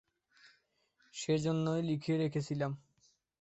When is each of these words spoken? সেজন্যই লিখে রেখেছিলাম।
সেজন্যই 1.13 1.81
লিখে 1.81 2.13
রেখেছিলাম। 2.17 2.71